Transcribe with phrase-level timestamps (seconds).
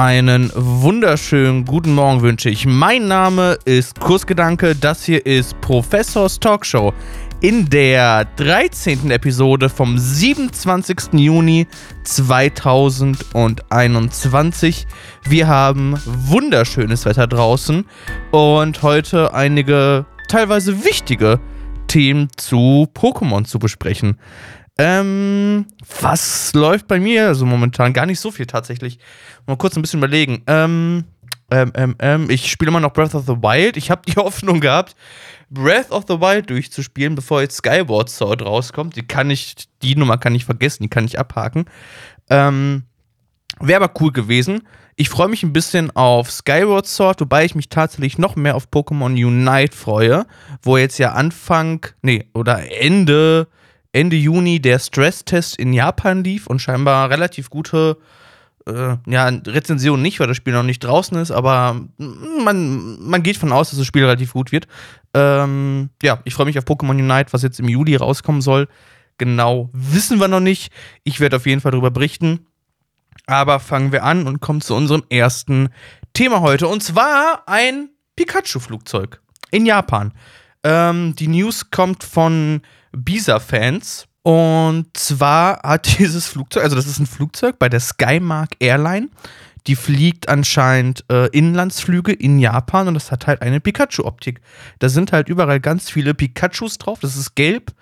[0.00, 2.64] Einen wunderschönen guten Morgen wünsche ich.
[2.64, 4.74] Mein Name ist Kursgedanke.
[4.74, 6.94] Das hier ist Professors Talkshow
[7.42, 9.10] in der 13.
[9.10, 11.12] Episode vom 27.
[11.12, 11.66] Juni
[12.04, 14.86] 2021.
[15.28, 17.84] Wir haben wunderschönes Wetter draußen
[18.30, 21.40] und heute einige teilweise wichtige
[21.88, 24.16] Themen zu Pokémon zu besprechen.
[24.82, 25.66] Ähm,
[26.00, 27.92] was läuft bei mir also momentan?
[27.92, 28.98] Gar nicht so viel tatsächlich.
[29.46, 30.42] Mal kurz ein bisschen überlegen.
[30.46, 31.04] Ähm,
[31.50, 33.76] ähm, ähm, ähm ich spiele immer noch Breath of the Wild.
[33.76, 34.96] Ich habe die Hoffnung gehabt,
[35.50, 38.96] Breath of the Wild durchzuspielen, bevor jetzt Skyward Sword rauskommt.
[38.96, 41.66] Die kann ich, die Nummer kann ich vergessen, die kann ich abhaken.
[42.30, 42.84] Ähm,
[43.58, 44.62] Wäre aber cool gewesen.
[44.96, 48.68] Ich freue mich ein bisschen auf Skyward Sword, wobei ich mich tatsächlich noch mehr auf
[48.68, 50.24] Pokémon Unite freue,
[50.62, 53.46] wo jetzt ja Anfang, nee, oder Ende
[53.92, 57.96] Ende Juni der Stresstest in Japan lief und scheinbar relativ gute
[58.66, 63.36] äh, ja, Rezension nicht, weil das Spiel noch nicht draußen ist, aber man, man geht
[63.36, 64.68] von aus, dass das Spiel relativ gut wird.
[65.14, 68.68] Ähm, ja, ich freue mich auf Pokémon Unite, was jetzt im Juli rauskommen soll.
[69.18, 70.72] Genau wissen wir noch nicht.
[71.04, 72.46] Ich werde auf jeden Fall darüber berichten.
[73.26, 75.68] Aber fangen wir an und kommen zu unserem ersten
[76.14, 76.68] Thema heute.
[76.68, 80.12] Und zwar ein Pikachu-Flugzeug in Japan.
[80.64, 84.06] Ähm, die News kommt von Bisa-Fans.
[84.22, 89.08] Und zwar hat dieses Flugzeug, also das ist ein Flugzeug bei der Skymark Airline.
[89.66, 94.40] Die fliegt anscheinend äh, Inlandsflüge in Japan und das hat halt eine Pikachu-Optik.
[94.78, 97.00] Da sind halt überall ganz viele Pikachus drauf.
[97.00, 97.72] Das ist gelb.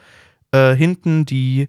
[0.51, 1.69] Äh, hinten die,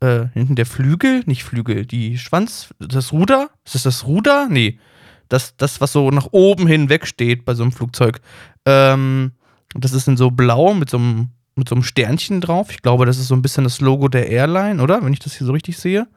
[0.00, 3.50] äh, hinten der Flügel, nicht Flügel, die Schwanz, das Ruder.
[3.64, 4.48] Ist das das Ruder?
[4.50, 4.80] Nee.
[5.28, 8.20] Das, das, was so nach oben hin wegsteht bei so einem Flugzeug.
[8.66, 9.30] Ähm,
[9.74, 11.30] das ist in so blau mit so einem
[11.60, 12.72] mit so einem Sternchen drauf.
[12.72, 15.04] Ich glaube, das ist so ein bisschen das Logo der Airline, oder?
[15.04, 16.08] Wenn ich das hier so richtig sehe.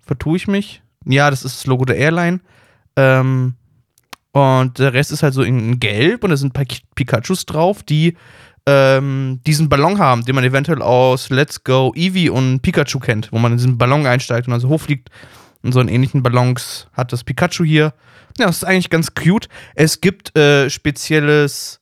[0.00, 0.82] Vertue ich mich?
[1.04, 2.40] Ja, das ist das Logo der Airline.
[2.96, 3.54] Ähm,
[4.32, 6.52] und der Rest ist halt so in Gelb und da sind
[6.94, 8.16] Pikachus drauf, die
[8.66, 13.38] ähm, diesen Ballon haben, den man eventuell aus Let's Go Eevee und Pikachu kennt, wo
[13.38, 15.10] man in diesen Ballon einsteigt und also hochfliegt
[15.62, 17.94] und so einen ähnlichen Ballons hat das Pikachu hier.
[18.38, 19.48] Ja, das ist eigentlich ganz cute.
[19.74, 21.80] Es gibt äh, spezielles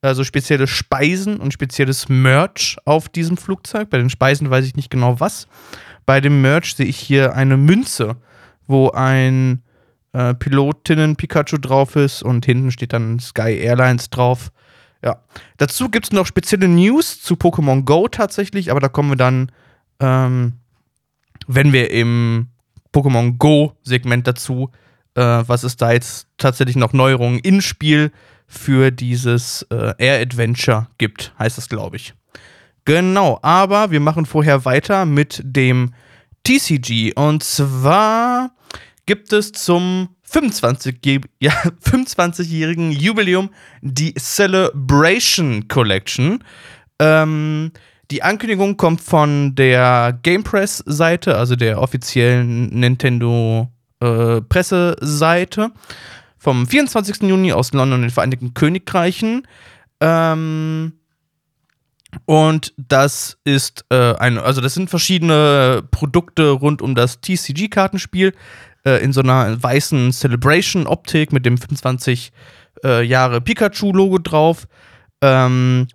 [0.00, 3.90] also spezielle Speisen und spezielles Merch auf diesem Flugzeug.
[3.90, 5.48] Bei den Speisen weiß ich nicht genau was.
[6.06, 8.16] Bei dem Merch sehe ich hier eine Münze,
[8.66, 9.62] wo ein
[10.12, 14.50] äh, Pilotinnen-Pikachu drauf ist und hinten steht dann Sky Airlines drauf.
[15.04, 15.22] Ja.
[15.58, 19.52] Dazu gibt es noch spezielle News zu Pokémon Go tatsächlich, aber da kommen wir dann,
[20.00, 20.54] ähm,
[21.46, 22.48] wenn wir im
[22.92, 24.70] Pokémon Go-Segment dazu,
[25.14, 28.12] äh, was ist da jetzt tatsächlich noch Neuerungen in Spiel
[28.48, 32.14] für dieses äh, Air Adventure gibt, heißt das, glaube ich.
[32.86, 35.92] Genau, aber wir machen vorher weiter mit dem
[36.44, 37.12] TCG.
[37.14, 38.52] Und zwar
[39.04, 43.50] gibt es zum 25-jährigen ja, 25 Jubiläum
[43.82, 46.42] die Celebration Collection.
[46.98, 47.72] Ähm,
[48.10, 53.68] die Ankündigung kommt von der Game Press Seite, also der offiziellen Nintendo
[54.00, 55.72] äh, Presseseite
[56.38, 57.22] vom 24.
[57.22, 59.46] Juni aus London und den Vereinigten Königreichen.
[60.00, 60.92] Ähm,
[62.24, 68.32] und das ist äh, ein, also das sind verschiedene Produkte rund um das TCG-Kartenspiel
[68.84, 72.32] äh, in so einer weißen Celebration-Optik mit dem 25
[72.84, 74.66] äh, Jahre Pikachu-Logo drauf.
[75.20, 75.88] Ähm,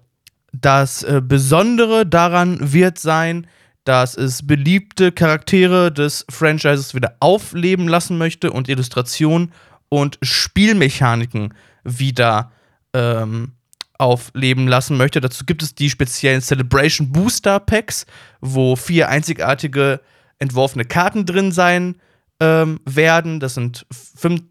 [0.52, 3.48] das äh, Besondere daran wird sein,
[3.86, 9.52] dass es beliebte Charaktere des Franchises wieder aufleben lassen möchte und Illustrationen
[9.94, 12.52] und Spielmechaniken wieder
[12.94, 13.52] ähm,
[14.00, 15.22] aufleben lassen möchte.
[15.22, 18.08] Dazu gibt es die speziellen Celebration Booster Packs,
[18.42, 20.02] wo vier einzigartige
[20.40, 21.98] entworfene Karten drin sein
[22.40, 23.40] ähm, werden.
[23.40, 24.42] Das sind fünf.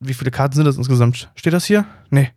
[0.00, 1.30] Wie viele Karten sind das insgesamt?
[1.34, 1.84] Steht das hier?
[2.08, 2.30] Nee.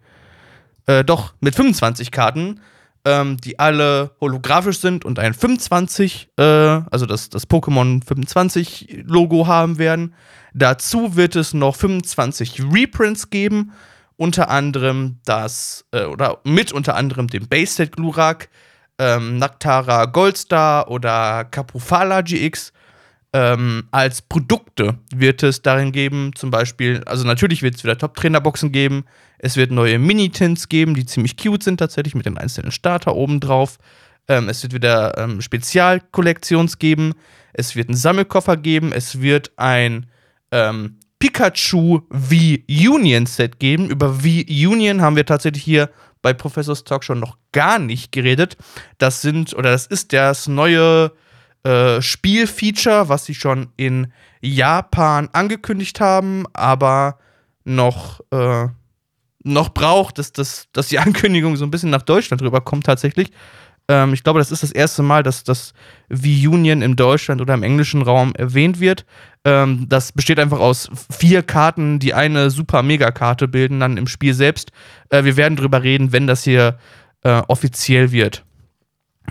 [0.87, 2.59] Äh, doch, mit 25 Karten
[3.05, 9.47] ähm, die alle holographisch sind und ein 25, äh, also das, das Pokémon 25 Logo
[9.47, 10.13] haben werden.
[10.53, 13.71] Dazu wird es noch 25 Reprints geben,
[14.17, 18.49] unter anderem das, äh, oder mit unter anderem dem Base-Set Glurak,
[18.99, 22.73] ähm, Naktara Goldstar oder Capufala GX.
[23.33, 28.73] Ähm, als Produkte wird es darin geben, zum Beispiel, also natürlich wird es wieder Top-Trainer-Boxen
[28.73, 29.05] geben,
[29.43, 33.39] es wird neue Mini-Tints geben, die ziemlich cute sind tatsächlich mit den einzelnen Starter oben
[33.39, 33.79] drauf.
[34.27, 37.13] Ähm, es wird wieder ähm, Spezialkollektions geben,
[37.51, 40.05] es wird einen Sammelkoffer geben, es wird ein
[40.51, 43.89] ähm, Pikachu V-Union Set geben.
[43.89, 45.89] Über V-Union haben wir tatsächlich hier
[46.21, 48.57] bei Professors Talk schon noch gar nicht geredet.
[48.99, 51.13] Das sind, oder das ist das neue
[51.63, 57.17] äh, Spielfeature, was sie schon in Japan angekündigt haben, aber
[57.63, 58.67] noch, äh,
[59.43, 63.31] noch braucht, dass, dass, dass die Ankündigung so ein bisschen nach Deutschland rüberkommt tatsächlich.
[63.87, 65.73] Ähm, ich glaube, das ist das erste Mal, dass das
[66.09, 69.05] V-Union im Deutschland oder im englischen Raum erwähnt wird.
[69.43, 74.71] Ähm, das besteht einfach aus vier Karten, die eine super-Mega-Karte bilden, dann im Spiel selbst.
[75.09, 76.77] Äh, wir werden drüber reden, wenn das hier
[77.23, 78.45] äh, offiziell wird.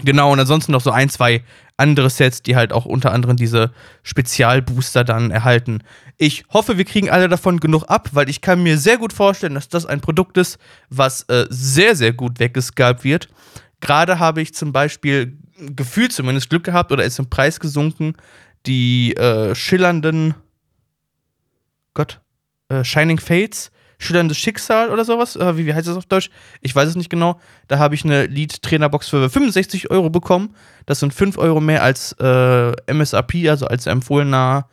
[0.05, 1.43] Genau, und ansonsten noch so ein, zwei
[1.81, 3.73] andere Sets, die halt auch unter anderem diese
[4.03, 5.83] Spezialbooster dann erhalten.
[6.19, 9.55] Ich hoffe, wir kriegen alle davon genug ab, weil ich kann mir sehr gut vorstellen,
[9.55, 13.29] dass das ein Produkt ist, was äh, sehr, sehr gut weggescalpt wird.
[13.81, 18.15] Gerade habe ich zum Beispiel gefühlt zumindest Glück gehabt oder ist im Preis gesunken,
[18.67, 20.35] die äh, schillernden
[21.95, 22.21] Gott,
[22.69, 25.37] äh, Shining Fates schillerndes Schicksal oder sowas.
[25.37, 26.31] Äh, wie, wie heißt das auf Deutsch?
[26.61, 27.39] Ich weiß es nicht genau.
[27.69, 30.57] Da habe ich eine Lead-Trainerbox für 65 Euro bekommen.
[30.87, 34.69] Das sind 5 Euro mehr als äh, MSRP, also als empfohlener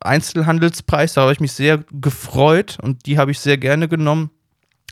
[0.00, 1.14] Einzelhandelspreis.
[1.14, 4.30] Da habe ich mich sehr gefreut und die habe ich sehr gerne genommen.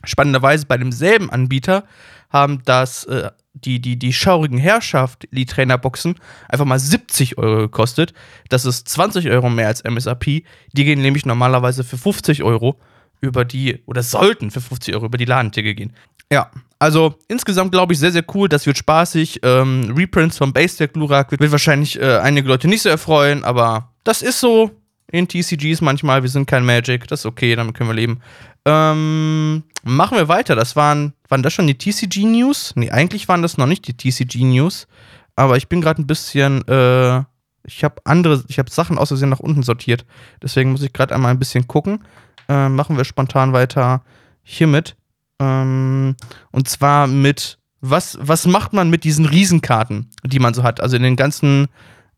[0.05, 1.85] Spannenderweise bei demselben Anbieter
[2.31, 6.15] haben das äh, die, die, die schaurigen Herrschaft, die Trainerboxen,
[6.49, 8.13] einfach mal 70 Euro gekostet.
[8.49, 10.45] Das ist 20 Euro mehr als MSRP.
[10.73, 12.79] Die gehen nämlich normalerweise für 50 Euro
[13.21, 15.93] über die, oder sollten für 50 Euro über die Ladentheke gehen.
[16.33, 18.49] Ja, also insgesamt glaube ich sehr, sehr cool.
[18.49, 19.41] Das wird spaßig.
[19.43, 23.45] Ähm, Reprints vom Base Deck Glurak wird, wird wahrscheinlich äh, einige Leute nicht so erfreuen,
[23.45, 24.71] aber das ist so
[25.11, 26.23] in TCGs manchmal.
[26.23, 28.21] Wir sind kein Magic, das ist okay, damit können wir leben.
[28.65, 30.55] Ähm, machen wir weiter.
[30.55, 32.75] Das waren, waren das schon die TCG-News?
[32.77, 34.87] Nee, eigentlich waren das noch nicht die TCG-News.
[35.35, 37.23] Aber ich bin gerade ein bisschen, äh,
[37.65, 40.05] ich habe andere, ich habe Sachen aus Versehen nach unten sortiert.
[40.43, 42.05] Deswegen muss ich gerade einmal ein bisschen gucken
[42.51, 44.03] äh, machen wir spontan weiter
[44.43, 44.97] hiermit.
[45.39, 46.17] Ähm,
[46.51, 50.81] und zwar mit, was, was macht man mit diesen Riesenkarten, die man so hat?
[50.81, 51.69] Also in den ganzen,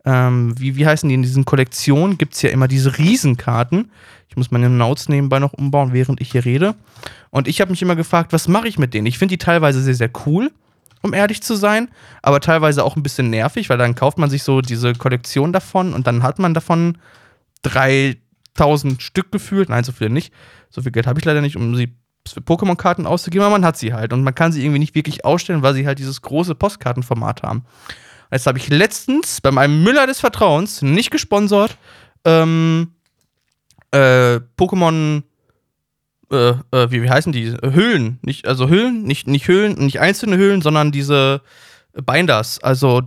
[0.07, 3.93] ähm, wie, wie heißen die, in diesen Kollektionen gibt es ja immer diese Riesenkarten.
[4.29, 6.75] Ich muss meine Notes nebenbei noch umbauen, während ich hier rede.
[7.29, 9.07] Und ich habe mich immer gefragt, was mache ich mit denen?
[9.07, 10.51] Ich finde die teilweise sehr, sehr cool,
[11.03, 11.91] um ehrlich zu sein,
[12.23, 15.93] aber teilweise auch ein bisschen nervig, weil dann kauft man sich so diese Kollektion davon
[15.93, 16.97] und dann hat man davon
[17.61, 18.17] drei
[18.59, 19.69] 1000 Stück gefühlt.
[19.69, 20.33] Nein, so viele nicht.
[20.71, 21.95] So viel Geld habe ich leider nicht, um sie
[22.29, 24.13] für Pokémon-Karten auszugeben, aber man hat sie halt.
[24.13, 27.65] Und man kann sie irgendwie nicht wirklich ausstellen, weil sie halt dieses große Postkartenformat haben.
[28.31, 31.77] Jetzt habe ich letztens bei meinem Müller des Vertrauens, nicht gesponsert,
[32.25, 32.93] ähm,
[33.91, 35.23] äh, Pokémon,
[36.31, 37.55] äh, äh, wie, wie heißen die?
[37.63, 38.19] Hüllen.
[38.23, 41.43] Nicht, also Hüllen, nicht, nicht Hüllen, nicht einzelne Hüllen, sondern diese
[41.93, 42.59] Binders.
[42.63, 43.03] Also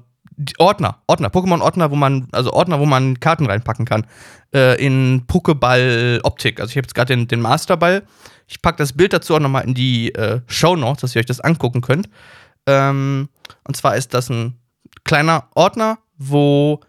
[0.58, 4.06] Ordner, Ordner, Pokémon-Ordner, wo man, also Ordner, wo man Karten reinpacken kann.
[4.54, 6.60] Äh, in Pokéball-Optik.
[6.60, 8.04] Also ich habe jetzt gerade den, den Masterball.
[8.48, 11.26] Ich packe das Bild dazu auch nochmal in die äh, Show Notes, dass ihr euch
[11.26, 12.10] das angucken könnt.
[12.68, 13.30] Ähm,
[13.68, 14.58] und zwar ist das ein
[15.04, 16.82] kleiner Ordner, wo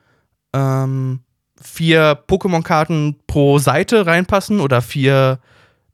[0.52, 1.20] ähm,
[1.60, 5.40] vier Pokémon-Karten pro Seite reinpassen oder vier,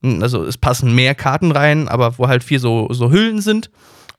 [0.02, 3.70] also es passen mehr Karten rein, aber wo halt vier so, so Hüllen sind.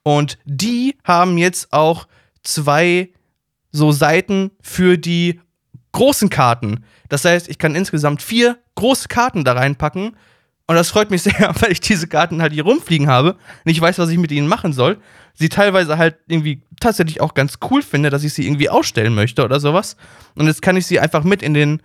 [0.02, 2.06] Und die haben jetzt auch
[2.42, 3.10] zwei
[3.74, 5.40] so Seiten für die
[5.92, 6.84] großen Karten.
[7.08, 10.16] Das heißt, ich kann insgesamt vier große Karten da reinpacken.
[10.66, 13.36] Und das freut mich sehr, weil ich diese Karten halt hier rumfliegen habe.
[13.64, 14.98] Nicht weiß, was ich mit ihnen machen soll.
[15.34, 19.44] Sie teilweise halt irgendwie tatsächlich auch ganz cool finde, dass ich sie irgendwie ausstellen möchte
[19.44, 19.96] oder sowas.
[20.36, 21.82] Und jetzt kann ich sie einfach mit in den,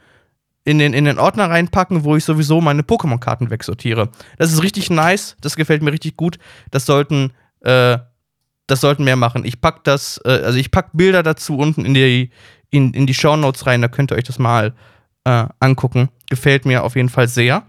[0.65, 4.10] in den, in den Ordner reinpacken, wo ich sowieso meine Pokémon-Karten wegsortiere.
[4.38, 5.38] Das ist richtig nice.
[5.41, 6.38] Das gefällt mir richtig gut.
[6.69, 7.98] Das sollten äh,
[8.70, 9.46] das sollten mehr machen.
[9.46, 12.30] Ich pack das, äh, also ich pack Bilder dazu unten in die,
[12.70, 14.74] in, in die Shownotes rein, da könnt ihr euch das mal
[15.26, 16.10] äh, angucken.
[16.30, 17.64] Gefällt mir auf jeden Fall sehr.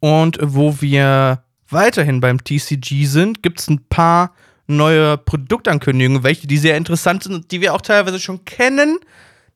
[0.00, 4.32] Und wo wir weiterhin beim TCG sind, gibt es ein paar
[4.66, 8.98] neue Produktankündigungen, welche die sehr interessant sind die wir auch teilweise schon kennen.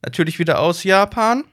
[0.03, 1.43] Natürlich wieder aus Japan.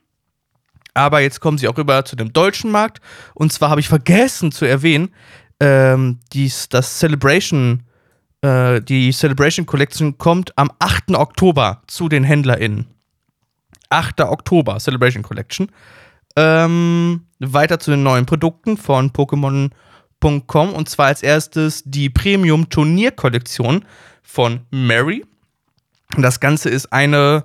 [0.95, 3.01] Aber jetzt kommen sie auch rüber zu dem deutschen Markt.
[3.35, 5.11] Und zwar habe ich vergessen zu erwähnen,
[5.61, 7.85] ähm, dies, das Celebration
[8.43, 11.11] äh, die Celebration Collection kommt am 8.
[11.15, 12.87] Oktober zu den HändlerInnen.
[13.91, 14.21] 8.
[14.23, 15.71] Oktober, Celebration Collection.
[16.37, 23.11] Ähm, weiter zu den neuen Produkten von Pokémon.com und zwar als erstes die Premium Turnier
[23.11, 23.85] Kollektion
[24.23, 25.25] von Mary.
[26.17, 27.45] Das Ganze ist eine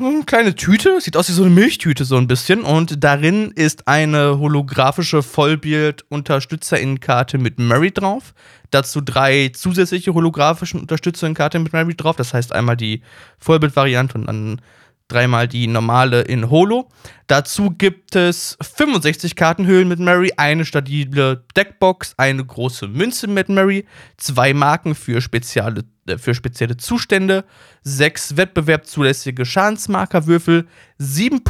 [0.00, 3.88] eine kleine Tüte, sieht aus wie so eine Milchtüte so ein bisschen und darin ist
[3.88, 8.34] eine holographische Vollbild-Unterstützerinnen-Karte mit Mary drauf.
[8.70, 12.16] Dazu drei zusätzliche holographische Unterstützerinnen-Karten mit Mary drauf.
[12.16, 13.02] Das heißt einmal die
[13.38, 14.60] Vollbild-Variante und dann
[15.08, 16.88] dreimal die normale in Holo.
[17.26, 23.86] Dazu gibt es 65 Kartenhöhlen mit Mary, eine stabile Deckbox, eine große Münze mit Mary,
[24.16, 25.84] zwei Marken für spezielle
[26.18, 27.44] für spezielle Zustände,
[27.82, 30.66] sechs wettbewerbszulässige Schadensmarkerwürfel,
[30.98, 31.42] sieben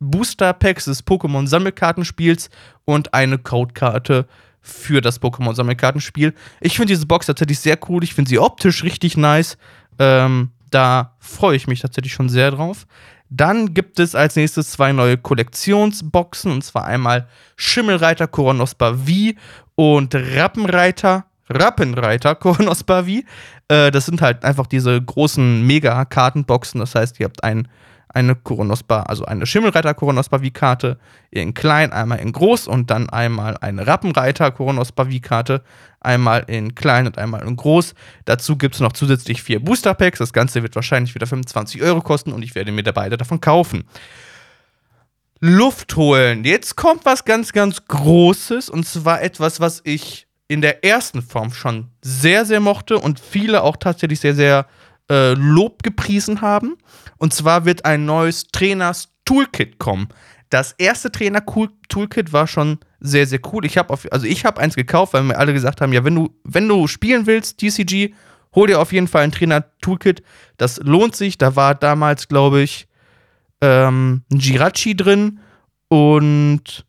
[0.00, 2.50] Booster-Packs des Pokémon-Sammelkartenspiels
[2.84, 4.26] und eine Codekarte
[4.60, 6.34] für das Pokémon-Sammelkartenspiel.
[6.60, 8.04] Ich finde diese Box tatsächlich sehr cool.
[8.04, 9.56] Ich finde sie optisch richtig nice.
[9.98, 12.86] Ähm, da freue ich mich tatsächlich schon sehr drauf.
[13.30, 19.38] Dann gibt es als nächstes zwei neue Kollektionsboxen, und zwar einmal Schimmelreiter Koronospa V
[19.76, 23.20] und Rappenreiter, Rappenreiter Koronospa V.
[23.70, 27.68] Äh, das sind halt einfach diese großen Mega-Kartenboxen, das heißt, ihr habt ein
[28.12, 30.98] eine Koronospa, also eine Schimmelreiter Koronospa V-Karte
[31.30, 35.62] in klein, einmal in groß und dann einmal eine Rappenreiter Koronospa V-Karte,
[36.00, 37.94] einmal in klein und einmal in groß.
[38.24, 40.18] Dazu gibt es noch zusätzlich vier Booster Packs.
[40.18, 43.40] Das Ganze wird wahrscheinlich wieder 25 Euro kosten und ich werde mir da beide davon
[43.40, 43.84] kaufen.
[45.38, 46.44] Luft holen.
[46.44, 51.52] Jetzt kommt was ganz, ganz Großes und zwar etwas, was ich in der ersten Form
[51.52, 54.66] schon sehr, sehr mochte und viele auch tatsächlich sehr, sehr
[55.08, 56.76] äh, Lob gepriesen haben.
[57.18, 60.08] Und zwar wird ein neues Trainers-Toolkit kommen.
[60.48, 63.64] Das erste Trainer-Toolkit war schon sehr, sehr cool.
[63.64, 66.66] Ich habe also ich eins gekauft, weil mir alle gesagt haben, ja, wenn du, wenn
[66.66, 68.12] du spielen willst, TCG,
[68.52, 70.24] hol dir auf jeden Fall ein Trainer-Toolkit.
[70.56, 71.38] Das lohnt sich.
[71.38, 72.88] Da war damals, glaube ich,
[73.60, 75.38] ähm, ein Jirachi drin
[75.86, 76.84] und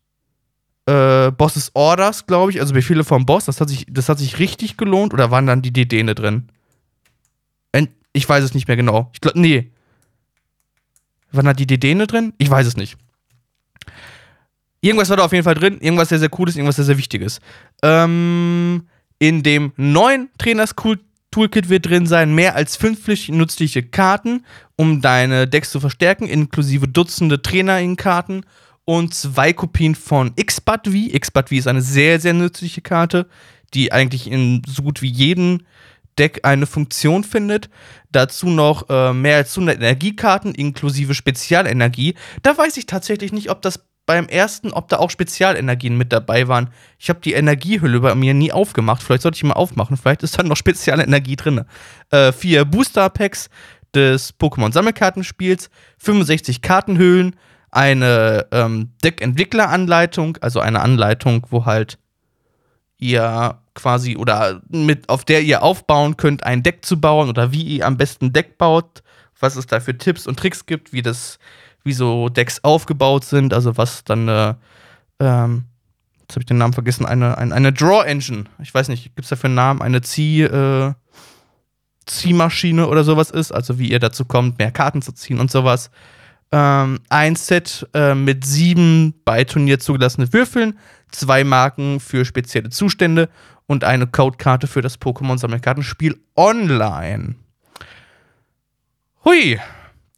[0.86, 3.44] äh, Bosses Orders, glaube ich, also Befehle vom Boss.
[3.44, 5.14] Das hat sich, das hat sich richtig gelohnt.
[5.14, 6.48] Oder waren dann die DD drin?
[8.12, 9.10] Ich weiß es nicht mehr genau.
[9.14, 9.70] Ich glaube, nee.
[11.30, 12.34] Waren da die DD drin?
[12.38, 12.96] Ich weiß es nicht.
[14.82, 15.78] Irgendwas war da auf jeden Fall drin.
[15.80, 17.40] Irgendwas sehr, sehr cooles, irgendwas sehr, sehr wichtiges.
[17.82, 18.86] Ähm,
[19.18, 20.74] in dem neuen Trainers
[21.30, 24.44] Toolkit wird drin sein, mehr als fünf nützliche Karten,
[24.76, 28.44] um deine Decks zu verstärken, inklusive Dutzende Trainer-Karten
[28.84, 31.18] und zwei Kopien von Xbat V.
[31.18, 33.28] Xbat V ist eine sehr, sehr nützliche Karte,
[33.74, 35.60] die eigentlich in so gut wie jedem
[36.18, 37.70] Deck eine Funktion findet.
[38.10, 42.14] Dazu noch äh, mehr als 100 Energiekarten inklusive Spezialenergie.
[42.42, 46.48] Da weiß ich tatsächlich nicht, ob das beim ersten, ob da auch Spezialenergien mit dabei
[46.48, 46.70] waren.
[46.98, 49.02] Ich habe die Energiehülle bei mir nie aufgemacht.
[49.02, 49.96] Vielleicht sollte ich mal aufmachen.
[49.96, 51.64] Vielleicht ist da noch Spezialenergie drin.
[52.10, 53.48] Äh, vier Booster-Packs
[53.94, 57.36] des Pokémon-Sammelkartenspiels, 65 Kartenhüllen,
[57.72, 61.98] eine ähm, Deckentwickleranleitung, also eine Anleitung, wo halt
[62.98, 67.62] ihr quasi oder mit auf der ihr aufbauen könnt, ein Deck zu bauen oder wie
[67.62, 69.02] ihr am besten Deck baut,
[69.40, 71.38] was es da für Tipps und Tricks gibt, wie das,
[71.82, 74.54] wie so Decks aufgebaut sind, also was dann äh,
[75.18, 75.64] ähm,
[76.32, 78.44] jetzt habe ich den Namen vergessen, eine, eine, eine Draw Engine.
[78.62, 79.82] Ich weiß nicht, gibt es dafür einen Namen?
[79.82, 80.92] Eine Zieh, äh,
[82.06, 85.90] Ziehmaschine oder sowas ist, also wie ihr dazu kommt, mehr Karten zu ziehen und sowas.
[86.52, 90.78] Ähm, ein Set äh, mit sieben bei Turnier zugelassene Würfeln,
[91.10, 93.30] zwei Marken für spezielle Zustände
[93.66, 97.36] und eine Codekarte für das Pokémon-Sammelkartenspiel online.
[99.24, 99.58] Hui,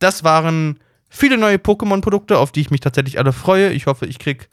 [0.01, 3.71] das waren viele neue Pokémon-Produkte, auf die ich mich tatsächlich alle freue.
[3.71, 4.47] Ich hoffe, ich kriege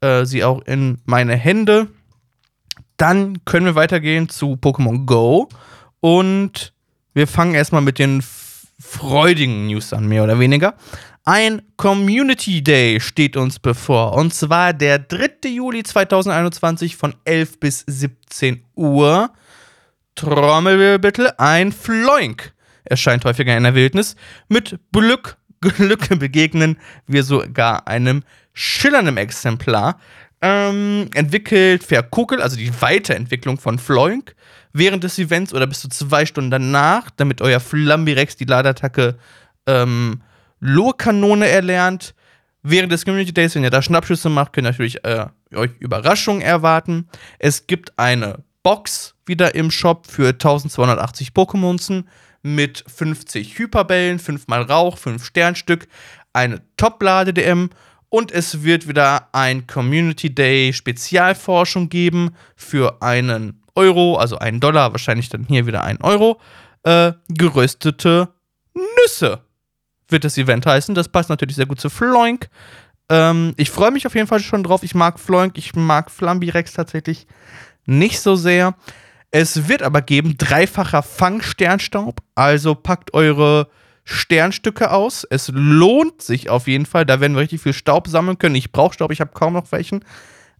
[0.00, 1.88] äh, sie auch in meine Hände.
[2.98, 5.48] Dann können wir weitergehen zu Pokémon Go
[6.00, 6.72] und
[7.14, 8.22] wir fangen erstmal mit den
[8.78, 10.74] freudigen News an, mehr oder weniger.
[11.28, 14.12] Ein Community Day steht uns bevor.
[14.12, 15.48] Und zwar der 3.
[15.48, 19.30] Juli 2021 von 11 bis 17 Uhr.
[20.14, 22.54] Trommelwirbel bitte, ein Floink
[22.84, 24.14] erscheint häufiger in der Wildnis.
[24.48, 26.78] Mit Glück, Glück begegnen
[27.08, 29.98] wir sogar einem schillernden Exemplar.
[30.40, 34.36] Ähm, entwickelt Verkukel, also die Weiterentwicklung von Floink,
[34.72, 39.18] während des Events oder bis zu zwei Stunden danach, damit euer Flambirex die Ladeattacke
[39.66, 40.20] ähm,
[40.60, 42.14] Lohrkanone erlernt.
[42.62, 46.42] Während des Community Days, wenn ihr da Schnappschüsse macht, könnt ihr natürlich äh, euch Überraschungen
[46.42, 47.08] erwarten.
[47.38, 52.04] Es gibt eine Box wieder im Shop für 1280 Pokémonzen
[52.42, 55.86] mit 50 Hyperbällen, 5 mal Rauch, 5 Sternstück,
[56.32, 57.70] eine Top-Lade-DM
[58.08, 64.92] und es wird wieder ein Community Day Spezialforschung geben für einen Euro, also einen Dollar,
[64.92, 66.40] wahrscheinlich dann hier wieder einen Euro,
[66.82, 68.28] äh, geröstete
[68.74, 69.45] Nüsse
[70.08, 70.94] wird das Event heißen.
[70.94, 72.48] Das passt natürlich sehr gut zu Floink.
[73.08, 74.82] Ähm, ich freue mich auf jeden Fall schon drauf.
[74.82, 77.26] Ich mag Floink, ich mag Flambirex tatsächlich
[77.86, 78.74] nicht so sehr.
[79.30, 82.20] Es wird aber geben dreifacher Fang-Sternstaub.
[82.34, 83.68] Also packt eure
[84.04, 85.26] Sternstücke aus.
[85.28, 87.04] Es lohnt sich auf jeden Fall.
[87.04, 88.54] Da werden wir richtig viel Staub sammeln können.
[88.54, 90.04] Ich brauche Staub, ich habe kaum noch welchen.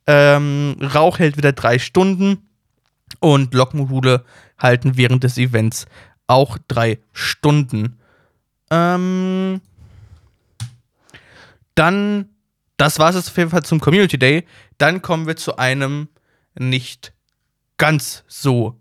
[0.07, 2.49] Ähm, Rauch hält wieder drei Stunden.
[3.21, 4.25] Und Lockmodule
[4.59, 5.87] halten während des Events
[6.27, 7.99] auch drei Stunden.
[8.71, 9.61] Ähm,
[11.75, 12.29] dann,
[12.77, 14.45] das war es auf jeden Fall zum Community Day.
[14.79, 16.09] Dann kommen wir zu einem
[16.59, 17.13] nicht
[17.77, 18.81] ganz so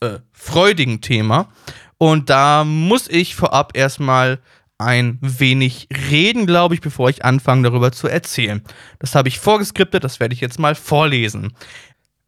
[0.00, 1.48] äh, freudigen Thema.
[1.98, 4.40] Und da muss ich vorab erstmal
[4.78, 8.62] ein wenig reden, glaube ich, bevor ich anfange darüber zu erzählen.
[8.98, 11.54] Das habe ich vorgeskriptet, das werde ich jetzt mal vorlesen.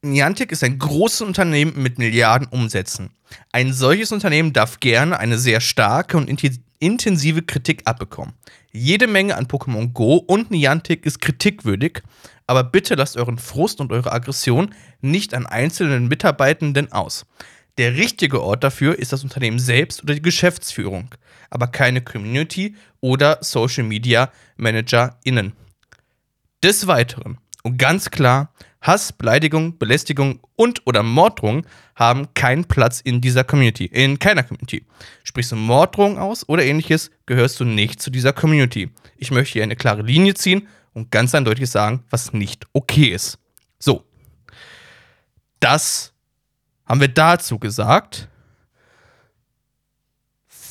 [0.00, 3.10] Niantic ist ein großes Unternehmen mit Milliarden Umsätzen.
[3.52, 6.28] Ein solches Unternehmen darf gerne eine sehr starke und
[6.78, 8.34] intensive Kritik abbekommen.
[8.72, 12.02] Jede Menge an Pokémon Go und Niantic ist kritikwürdig,
[12.46, 17.26] aber bitte lasst euren Frust und eure Aggression nicht an einzelnen Mitarbeitenden aus.
[17.78, 21.14] Der richtige Ort dafür ist das Unternehmen selbst oder die Geschäftsführung,
[21.48, 25.52] aber keine Community oder Social Media ManagerInnen.
[26.62, 31.66] Des Weiteren, und ganz klar, Hass, Beleidigung, Belästigung und oder Morddrohung
[31.96, 34.84] haben keinen Platz in dieser Community, in keiner Community.
[35.24, 38.90] Sprichst du Morddrohung aus oder ähnliches, gehörst du nicht zu dieser Community.
[39.16, 43.38] Ich möchte hier eine klare Linie ziehen und ganz eindeutig sagen, was nicht okay ist.
[43.78, 44.04] So.
[45.60, 46.12] Das
[46.86, 48.28] haben wir dazu gesagt.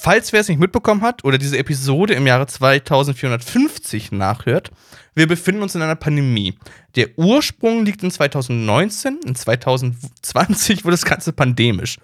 [0.07, 4.71] Falls wer es nicht mitbekommen hat oder diese Episode im Jahre 2450 nachhört,
[5.15, 6.57] wir befinden uns in einer Pandemie.
[6.95, 11.97] Der Ursprung liegt in 2019, in 2020 wurde das Ganze pandemisch.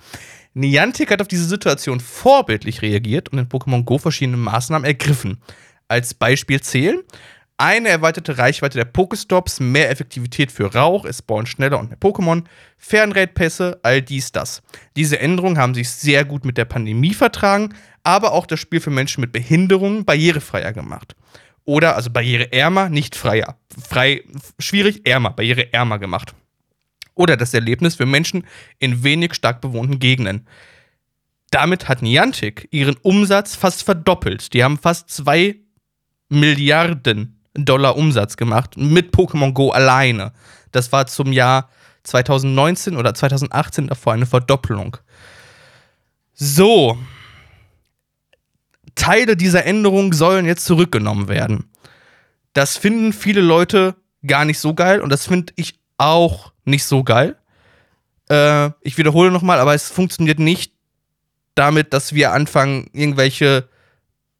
[0.53, 5.41] Niantic hat auf diese Situation vorbildlich reagiert und in Pokémon Go verschiedene Maßnahmen ergriffen.
[5.87, 7.03] Als Beispiel zählen
[7.57, 12.43] eine erweiterte Reichweite der Pokestops, mehr Effektivität für Rauch, es spawnen schneller und mehr Pokémon,
[12.77, 14.61] Fernraid-Pässe, all dies, das.
[14.95, 18.89] Diese Änderungen haben sich sehr gut mit der Pandemie vertragen, aber auch das Spiel für
[18.89, 21.15] Menschen mit Behinderungen barrierefreier gemacht.
[21.65, 23.57] Oder, also barriereärmer, nicht freier.
[23.89, 24.23] Frei,
[24.59, 26.35] schwierig, ärmer, barriereärmer gemacht.
[27.15, 28.45] Oder das Erlebnis für Menschen
[28.79, 30.47] in wenig stark bewohnten Gegenden.
[31.51, 34.53] Damit hat Niantic ihren Umsatz fast verdoppelt.
[34.53, 35.57] Die haben fast zwei
[36.27, 40.33] Milliarden Dollar Umsatz gemacht mit Pokémon Go alleine.
[40.71, 41.69] Das war zum Jahr
[42.03, 44.97] 2019 oder 2018 davor eine Verdoppelung.
[46.33, 46.97] So,
[48.95, 51.69] Teile dieser Änderung sollen jetzt zurückgenommen werden.
[52.53, 57.03] Das finden viele Leute gar nicht so geil und das finde ich auch nicht so
[57.03, 57.37] geil.
[58.29, 60.73] Äh, ich wiederhole nochmal, aber es funktioniert nicht
[61.55, 63.67] damit, dass wir anfangen, irgendwelche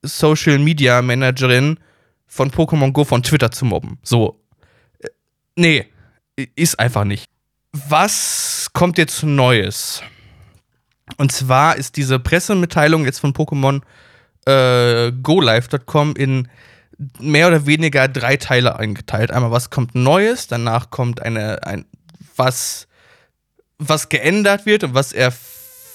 [0.02, 1.80] Social Media Managerinnen
[2.28, 4.00] von Pokémon Go von Twitter zu mobben.
[4.04, 4.40] So.
[5.00, 5.10] Äh,
[5.56, 5.88] nee,
[6.56, 7.26] ist einfach nicht.
[7.72, 10.02] Was kommt jetzt Neues?
[11.18, 13.82] Und zwar ist diese Pressemitteilung jetzt von Pokémon
[14.46, 16.48] äh, GoLive.com in
[17.20, 19.32] mehr oder weniger drei Teile eingeteilt.
[19.32, 21.86] Einmal, was kommt Neues, danach kommt eine, ein,
[22.36, 22.88] was,
[23.78, 25.34] was geändert wird und was, er,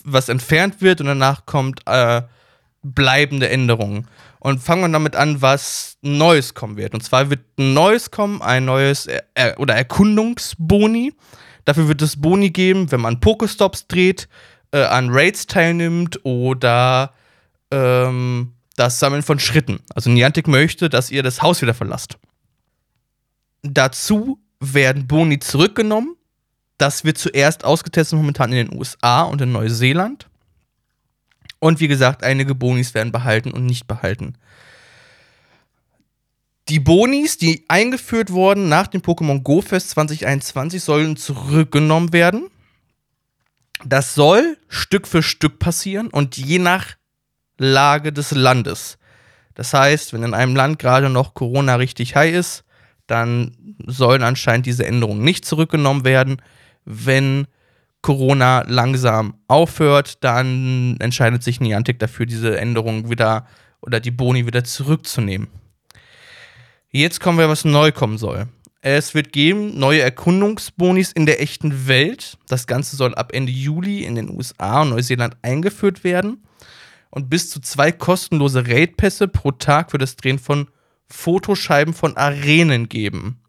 [0.04, 2.22] was entfernt wird und danach kommt äh,
[2.82, 4.08] bleibende Änderungen.
[4.40, 6.94] Und fangen wir damit an, was Neues kommen wird.
[6.94, 11.12] Und zwar wird Neues kommen, ein neues er er oder Erkundungsboni.
[11.64, 14.28] Dafür wird es Boni geben, wenn man Pokestops dreht,
[14.70, 17.12] äh, an Raids teilnimmt oder
[17.70, 19.80] ähm, das Sammeln von Schritten.
[19.94, 22.18] Also Niantic möchte, dass ihr das Haus wieder verlasst.
[23.62, 26.16] Dazu werden Boni zurückgenommen.
[26.78, 30.28] Das wird zuerst ausgetestet momentan in den USA und in Neuseeland.
[31.58, 34.34] Und wie gesagt, einige Bonis werden behalten und nicht behalten.
[36.68, 42.48] Die Bonis, die eingeführt wurden nach dem Pokémon Go Fest 2021, sollen zurückgenommen werden.
[43.84, 46.96] Das soll Stück für Stück passieren und je nach
[47.58, 48.98] Lage des Landes.
[49.54, 52.64] Das heißt, wenn in einem Land gerade noch Corona richtig high ist,
[53.08, 56.40] dann sollen anscheinend diese Änderungen nicht zurückgenommen werden.
[56.84, 57.48] Wenn
[58.00, 63.46] Corona langsam aufhört, dann entscheidet sich Niantic dafür, diese Änderungen wieder
[63.80, 65.48] oder die Boni wieder zurückzunehmen.
[66.90, 68.46] Jetzt kommen wir, was neu kommen soll.
[68.80, 72.38] Es wird geben neue Erkundungsbonis in der echten Welt.
[72.46, 76.42] Das Ganze soll ab Ende Juli in den USA und Neuseeland eingeführt werden
[77.10, 80.68] und bis zu zwei kostenlose Raid-Pässe pro Tag für das Drehen von
[81.06, 83.40] Fotoscheiben von Arenen geben.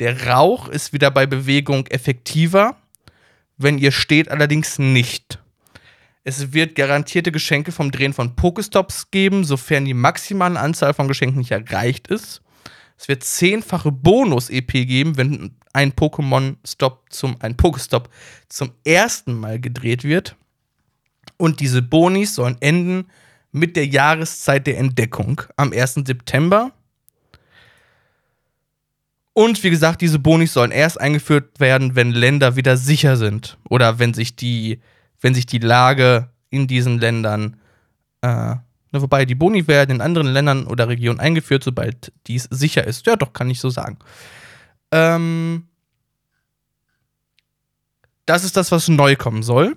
[0.00, 2.76] Der Rauch ist wieder bei Bewegung effektiver,
[3.56, 5.38] wenn ihr steht allerdings nicht.
[6.24, 11.38] Es wird garantierte Geschenke vom Drehen von Pokestops geben, sofern die maximale Anzahl von Geschenken
[11.38, 12.40] nicht erreicht ist.
[12.96, 18.08] Es wird zehnfache Bonus-EP geben, wenn ein Pokémon-Stop zum, ein Pokestop
[18.48, 20.36] zum ersten Mal gedreht wird.
[21.44, 23.10] Und diese Bonis sollen enden
[23.52, 26.00] mit der Jahreszeit der Entdeckung am 1.
[26.06, 26.72] September.
[29.34, 33.98] Und wie gesagt, diese Bonis sollen erst eingeführt werden, wenn Länder wieder sicher sind oder
[33.98, 34.80] wenn sich die,
[35.20, 37.60] wenn sich die Lage in diesen Ländern,
[38.22, 38.54] äh,
[38.92, 43.06] wobei die Boni werden in anderen Ländern oder Regionen eingeführt, sobald dies sicher ist.
[43.06, 43.98] Ja, doch, kann ich so sagen.
[44.92, 45.68] Ähm,
[48.24, 49.76] das ist das, was neu kommen soll.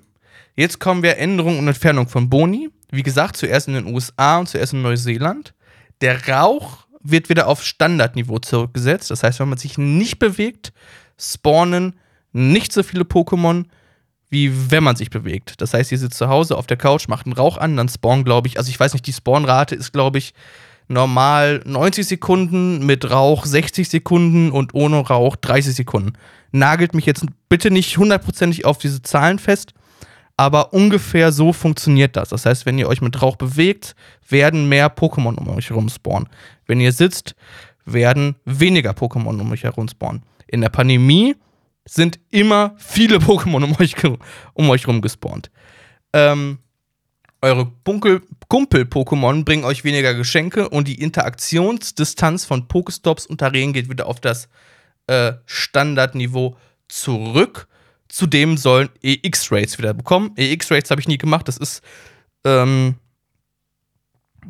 [0.57, 2.69] Jetzt kommen wir Änderung und Entfernung von Boni.
[2.89, 5.53] Wie gesagt, zuerst in den USA und zuerst in Neuseeland.
[6.01, 9.11] Der Rauch wird wieder auf Standardniveau zurückgesetzt.
[9.11, 10.73] Das heißt, wenn man sich nicht bewegt,
[11.19, 11.99] spawnen
[12.33, 13.65] nicht so viele Pokémon,
[14.29, 15.61] wie wenn man sich bewegt.
[15.61, 18.25] Das heißt, ihr sitzt zu Hause auf der Couch, macht einen Rauch an, dann spawnen,
[18.25, 20.33] glaube ich, also ich weiß nicht, die Spawnrate ist, glaube ich,
[20.87, 26.13] normal 90 Sekunden, mit Rauch 60 Sekunden und ohne Rauch 30 Sekunden.
[26.51, 29.73] Nagelt mich jetzt bitte nicht hundertprozentig auf diese Zahlen fest,
[30.37, 32.29] aber ungefähr so funktioniert das.
[32.29, 33.95] Das heißt, wenn ihr euch mit Rauch bewegt,
[34.29, 36.29] werden mehr Pokémon um euch herum spawnen.
[36.67, 37.35] Wenn ihr sitzt,
[37.85, 40.23] werden weniger Pokémon um euch herum spawnen.
[40.45, 41.35] In der Pandemie
[41.85, 43.95] sind immer viele Pokémon um euch,
[44.53, 45.49] um euch rum gespawnt.
[46.13, 46.59] Ähm,
[47.41, 47.71] eure
[48.47, 54.19] Kumpel-Pokémon bringen euch weniger Geschenke und die Interaktionsdistanz von Pokestops und Arenen geht wieder auf
[54.19, 54.49] das
[55.07, 57.67] äh, Standardniveau zurück.
[58.09, 60.31] Zudem sollen EX-Rates wieder bekommen.
[60.35, 61.47] EX-Rates habe ich nie gemacht.
[61.47, 61.81] Das ist
[62.45, 62.95] ähm,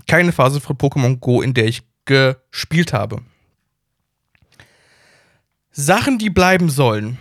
[0.08, 3.22] keine Phase von Pokémon Go, in der ich gespielt habe.
[5.72, 7.18] Sachen, die bleiben sollen.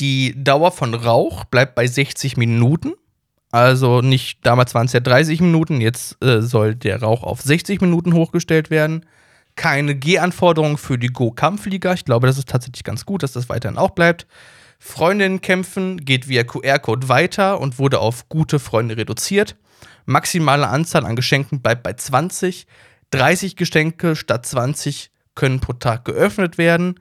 [0.00, 2.94] Die Dauer von Rauch bleibt bei 60 Minuten.
[3.52, 7.80] Also nicht, damals waren es ja 30 Minuten, jetzt äh, soll der Rauch auf 60
[7.80, 9.04] Minuten hochgestellt werden.
[9.56, 11.92] Keine G-Anforderung für die Go-Kampfliga.
[11.92, 14.26] Ich glaube, das ist tatsächlich ganz gut, dass das weiterhin auch bleibt.
[14.82, 19.56] Freundinnen kämpfen geht via QR-Code weiter und wurde auf gute Freunde reduziert.
[20.06, 22.66] Maximale Anzahl an Geschenken bleibt bei 20.
[23.10, 26.98] 30 Geschenke statt 20 können pro Tag geöffnet werden.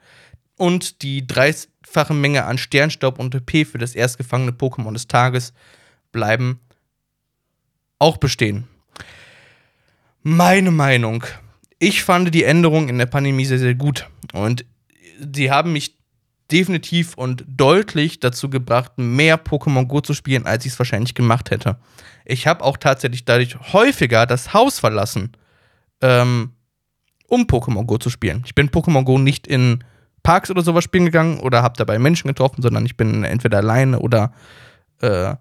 [0.57, 5.53] Und die dreifache Menge an Sternstaub und TP für das erstgefangene Pokémon des Tages
[6.11, 6.59] bleiben
[7.97, 8.67] auch bestehen.
[10.21, 11.23] Meine Meinung.
[11.79, 14.09] Ich fand die Änderungen in der Pandemie sehr, sehr gut.
[14.33, 14.65] Und
[15.33, 15.98] sie haben mich
[16.51, 21.51] definitiv und deutlich dazu gebracht, mehr Pokémon Go zu spielen, als ich es wahrscheinlich gemacht
[21.51, 21.77] hätte.
[22.25, 25.31] Ich habe auch tatsächlich dadurch häufiger das Haus verlassen,
[26.01, 26.51] ähm,
[27.27, 28.43] um Pokémon Go zu spielen.
[28.45, 29.83] Ich bin Pokémon Go nicht in
[30.23, 33.99] Parks oder sowas spielen gegangen oder habe dabei Menschen getroffen, sondern ich bin entweder alleine
[33.99, 34.33] oder
[35.01, 35.35] äh,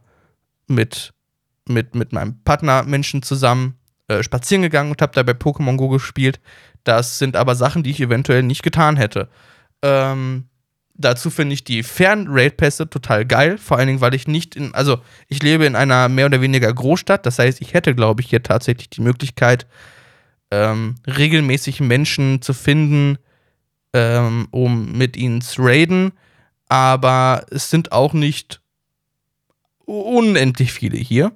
[0.66, 1.12] mit,
[1.66, 3.74] mit, mit meinem Partner Menschen zusammen
[4.08, 6.40] äh, spazieren gegangen und habe dabei Pokémon Go gespielt.
[6.84, 9.28] Das sind aber Sachen, die ich eventuell nicht getan hätte.
[9.82, 10.44] Ähm,
[10.98, 14.98] dazu finde ich die Fern-Raid-Pässe total geil, vor allen Dingen, weil ich nicht in, also
[15.28, 18.42] ich lebe in einer mehr oder weniger Großstadt, das heißt, ich hätte, glaube ich, hier
[18.42, 19.66] tatsächlich die Möglichkeit,
[20.50, 23.18] ähm, regelmäßig Menschen zu finden,
[23.92, 26.12] ähm, um mit ihnen zu raiden,
[26.68, 28.60] aber es sind auch nicht
[29.86, 31.32] unendlich viele hier.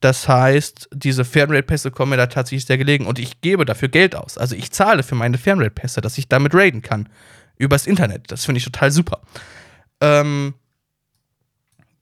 [0.00, 4.16] Das heißt, diese Fernrate-Pässe kommen mir da tatsächlich sehr gelegen und ich gebe dafür Geld
[4.16, 4.36] aus.
[4.36, 7.08] Also ich zahle für meine Fernrate-Pässe, dass ich damit raiden kann.
[7.62, 8.30] Übers Internet.
[8.30, 9.20] Das finde ich total super.
[10.00, 10.54] Ähm,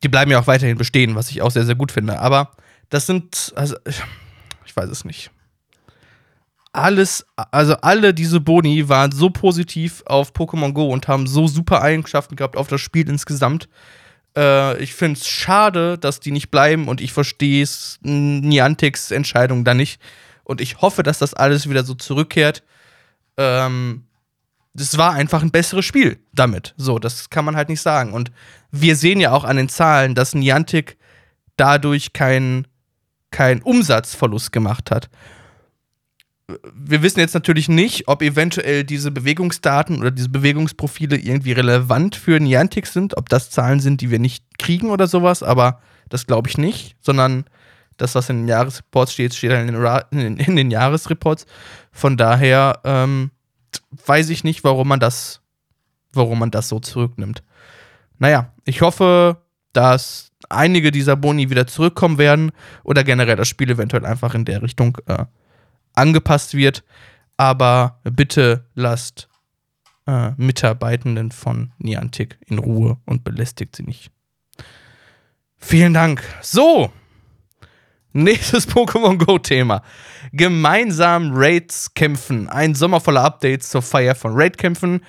[0.02, 2.18] die bleiben ja auch weiterhin bestehen, was ich auch sehr, sehr gut finde.
[2.20, 2.52] Aber
[2.88, 3.76] das sind, also,
[4.64, 5.30] ich weiß es nicht.
[6.72, 11.82] Alles, also alle diese Boni waren so positiv auf Pokémon Go und haben so super
[11.82, 13.68] Eigenschaften gehabt auf das Spiel insgesamt,
[14.36, 19.64] äh, ich finde es schade, dass die nicht bleiben und ich verstehe es Niantics Entscheidung
[19.64, 20.00] da nicht.
[20.44, 22.62] Und ich hoffe, dass das alles wieder so zurückkehrt.
[23.36, 24.04] Ähm,
[24.74, 26.74] das war einfach ein besseres Spiel damit.
[26.76, 28.12] So, das kann man halt nicht sagen.
[28.12, 28.30] Und
[28.70, 30.96] wir sehen ja auch an den Zahlen, dass Niantic
[31.56, 32.66] dadurch keinen
[33.30, 35.08] kein Umsatzverlust gemacht hat
[36.74, 42.40] wir wissen jetzt natürlich nicht, ob eventuell diese Bewegungsdaten oder diese Bewegungsprofile irgendwie relevant für
[42.40, 46.48] Niantic sind, ob das Zahlen sind, die wir nicht kriegen oder sowas, aber das glaube
[46.48, 47.44] ich nicht, sondern
[47.96, 49.68] das, was in den Jahresreports steht, steht halt
[50.10, 51.46] in den, in den Jahresreports.
[51.92, 53.30] Von daher ähm,
[54.06, 55.40] weiß ich nicht, warum man das,
[56.12, 57.42] warum man das so zurücknimmt.
[58.18, 62.52] Naja, ich hoffe, dass einige dieser Boni wieder zurückkommen werden
[62.82, 65.24] oder generell das Spiel eventuell einfach in der Richtung äh,
[65.94, 66.84] angepasst wird.
[67.36, 69.28] Aber bitte lasst
[70.06, 74.10] äh, Mitarbeitenden von Niantic in Ruhe und belästigt sie nicht.
[75.56, 76.22] Vielen Dank.
[76.42, 76.92] So,
[78.12, 79.82] nächstes Pokémon Go-Thema.
[80.32, 82.48] Gemeinsam Raids kämpfen.
[82.48, 85.00] Ein Sommer voller Updates zur Feier von Raid-Kämpfen.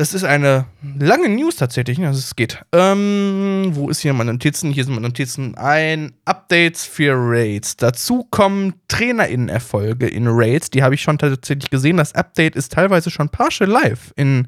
[0.00, 2.62] Es ist eine lange News tatsächlich, also es geht.
[2.72, 4.70] Ähm, wo ist hier meine Notizen?
[4.70, 5.56] Hier sind meine Notizen.
[5.56, 7.76] Ein Updates für Raids.
[7.76, 10.70] Dazu kommen TrainerInnen-Erfolge in Raids.
[10.70, 11.96] Die habe ich schon tatsächlich gesehen.
[11.96, 14.46] Das Update ist teilweise schon partial live in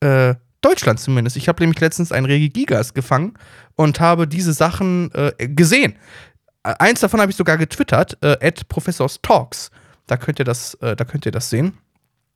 [0.00, 1.36] äh, Deutschland zumindest.
[1.36, 3.34] Ich habe nämlich letztens einen Regi Gigas gefangen
[3.76, 5.94] und habe diese Sachen äh, gesehen.
[6.62, 9.70] Eins davon habe ich sogar getwittert, äh, at Professors Talks.
[10.06, 11.78] Da könnt ihr das, äh, da könnt ihr das sehen.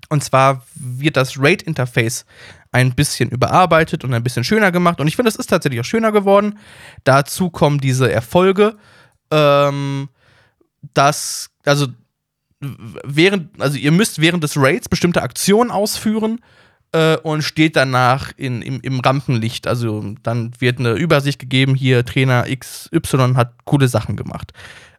[0.09, 2.27] Und zwar wird das RAID-Interface
[2.73, 5.01] ein bisschen überarbeitet und ein bisschen schöner gemacht.
[5.01, 6.59] Und ich finde, es ist tatsächlich auch schöner geworden.
[7.05, 8.77] Dazu kommen diese Erfolge,
[9.31, 10.09] ähm,
[10.95, 11.89] dass, also
[12.61, 16.41] während, also ihr müsst während des Raids bestimmte Aktionen ausführen
[16.93, 19.67] äh, und steht danach in, im, im Rampenlicht.
[19.67, 24.53] Also dann wird eine Übersicht gegeben, hier Trainer XY hat coole Sachen gemacht.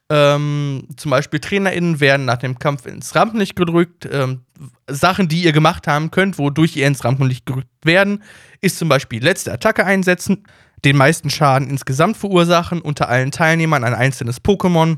[0.09, 4.07] Ähm, zum Beispiel TrainerInnen werden nach dem Kampf ins Rampenlicht gedrückt.
[4.09, 4.41] Ähm,
[4.89, 8.23] Sachen, die ihr gemacht haben könnt, wodurch ihr ins Rampenlicht gerückt werden,
[8.61, 10.45] ist zum Beispiel letzte Attacke einsetzen,
[10.85, 14.97] den meisten Schaden insgesamt verursachen, unter allen Teilnehmern ein einzelnes Pokémon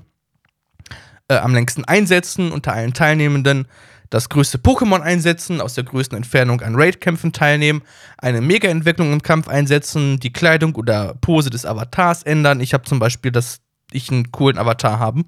[1.28, 3.68] äh, am längsten einsetzen, unter allen Teilnehmenden
[4.10, 7.84] das größte Pokémon einsetzen, aus der größten Entfernung an Raid-Kämpfen teilnehmen,
[8.18, 12.60] eine Mega-Entwicklung im Kampf einsetzen, die Kleidung oder Pose des Avatars ändern.
[12.60, 13.60] Ich habe zum Beispiel, dass
[13.92, 15.24] ich einen coolen Avatar habe.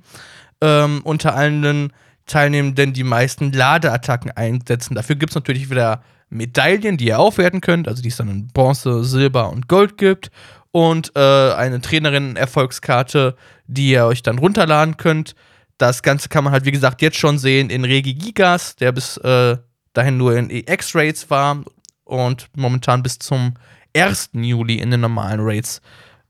[0.61, 1.91] Ähm, unter allen
[2.25, 4.95] Teilnehmenden die meisten Ladeattacken einsetzen.
[4.95, 8.47] Dafür gibt es natürlich wieder Medaillen, die ihr aufwerten könnt, also die es dann in
[8.47, 10.31] Bronze, Silber und Gold gibt.
[10.71, 13.35] Und äh, eine Trainerin-Erfolgskarte,
[13.67, 15.35] die ihr euch dann runterladen könnt.
[15.81, 19.17] Das Ganze kann man halt, wie gesagt, jetzt schon sehen in Regi Gigas, der bis
[19.17, 19.57] äh,
[19.93, 21.63] dahin nur in EX-Rates war
[22.03, 23.55] und momentan bis zum
[23.97, 24.29] 1.
[24.33, 25.81] Juli in den normalen Rates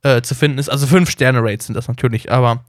[0.03, 0.69] äh, zu finden ist.
[0.69, 2.63] Also 5-Sterne-Rates sind das natürlich, aber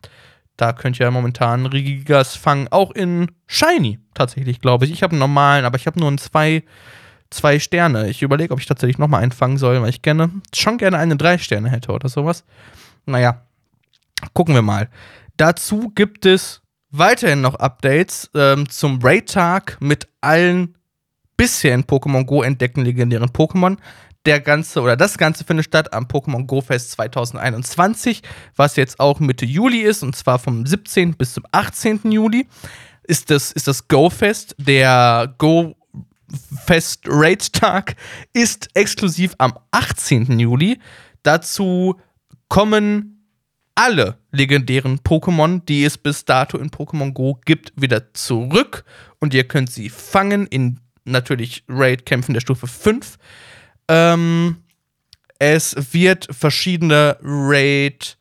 [0.57, 4.91] da könnt ihr ja momentan Regi Gigas fangen, auch in Shiny tatsächlich, glaube ich.
[4.91, 6.65] Ich habe einen normalen, aber ich habe nur einen 2
[7.31, 8.11] zwei Sterne.
[8.11, 11.17] Ich überlege, ob ich tatsächlich nochmal einen fangen soll, weil ich gerne, schon gerne eine
[11.17, 12.45] 3 Sterne hätte oder sowas.
[13.07, 13.47] Naja,
[14.35, 14.91] gucken wir mal.
[15.37, 16.62] Dazu gibt es
[16.93, 20.77] weiterhin noch Updates ähm, zum Raid-Tag mit allen
[21.37, 23.79] bisher in Pokémon Go entdeckten legendären Pokémon.
[24.25, 28.23] Der ganze oder das Ganze findet statt am Pokémon Go Fest 2021,
[28.55, 31.15] was jetzt auch Mitte Juli ist, und zwar vom 17.
[31.15, 32.13] bis zum 18.
[32.13, 32.47] Juli.
[33.03, 34.55] Ist das, ist das Go Fest.
[34.59, 35.75] Der Go
[36.65, 37.97] Fest Raid Tag
[38.33, 40.39] ist exklusiv am 18.
[40.39, 40.79] Juli.
[41.25, 41.99] Dazu
[42.49, 43.22] kommen
[43.75, 48.85] alle legendären Pokémon, die es bis dato in Pokémon Go gibt, wieder zurück
[49.19, 53.19] und ihr könnt sie fangen in natürlich Raid-Kämpfen der Stufe 5.
[53.89, 54.57] Ähm,
[55.39, 58.17] es wird verschiedene Raid-Stunden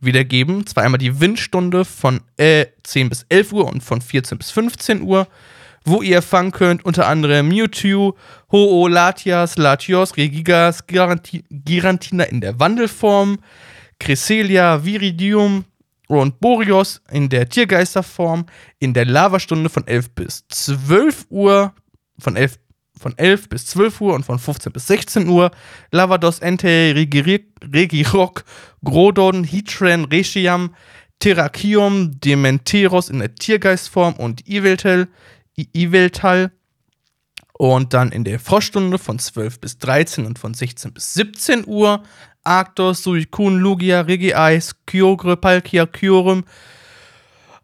[0.00, 0.66] wieder geben.
[0.66, 5.02] Zwar einmal die Windstunde von äh, 10 bis 11 Uhr und von 14 bis 15
[5.02, 5.26] Uhr,
[5.84, 8.16] wo ihr fangen könnt unter anderem Mewtwo,
[8.52, 13.38] Ho-Oh, Latias, Latios, Regigas, Girantina in der Wandelform,
[14.00, 15.64] Cresselia, Viridium
[16.08, 18.46] und Boreos in der Tiergeisterform
[18.80, 21.72] in der Lavastunde von 11 bis 12 Uhr,
[22.18, 22.58] von 11,
[22.98, 25.52] von 11 bis 12 Uhr und von 15 bis 16 Uhr.
[25.92, 28.44] Lavados, Ente, Regirock,
[28.82, 30.74] Grodon, Hitren, Reshiam,
[31.20, 35.06] Terrakium, Dementeros in der Tiergeistform und Iveltal,
[35.54, 36.50] Iveltal.
[37.52, 42.02] Und dann in der Froschstunde von 12 bis 13 und von 16 bis 17 Uhr
[42.44, 46.44] Arctos, Suicune, Lugia, Regiais, Kyogre, Palkia, Kyurem.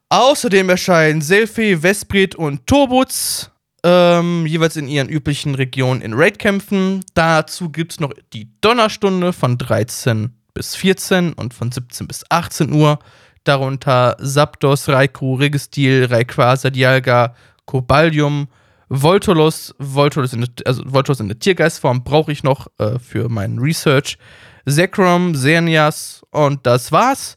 [0.09, 3.51] Außerdem erscheinen Selfie, Vesprit und Turbutz,
[3.85, 7.05] ähm, jeweils in ihren üblichen Regionen in Raidkämpfen.
[7.15, 12.73] Dazu gibt es noch die Donnerstunde von 13 bis 14 und von 17 bis 18
[12.73, 12.99] Uhr.
[13.45, 17.35] Darunter Zapdos, Raikou, Registil, Rayquaza, Dialga,
[17.65, 18.49] Cobalium,
[18.89, 24.19] Voltolos, Voltolos in, also Voltolos in der Tiergeistform brauche ich noch äh, für meinen Research.
[24.67, 27.37] Zekrom, Xerneas und das war's.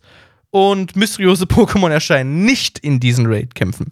[0.52, 3.92] Und mysteriöse Pokémon erscheinen nicht in diesen Raid-Kämpfen.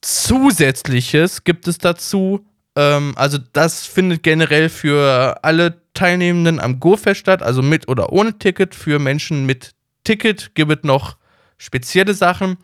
[0.00, 7.42] Zusätzliches gibt es dazu, ähm, also das findet generell für alle Teilnehmenden am Go-Fest statt,
[7.42, 8.74] also mit oder ohne Ticket.
[8.74, 9.72] Für Menschen mit
[10.04, 11.16] Ticket gibt es noch
[11.58, 12.58] spezielle Sachen.